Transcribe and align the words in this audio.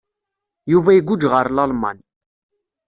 Yuba 0.71 0.91
iguǧǧ 0.93 1.21
ɣer 1.31 1.47
Lalman. 1.51 1.97